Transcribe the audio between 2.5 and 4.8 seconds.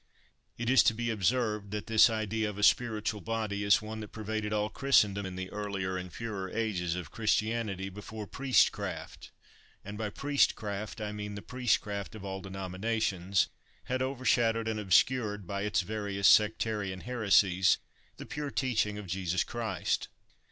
a spiritual body is one that pervaded all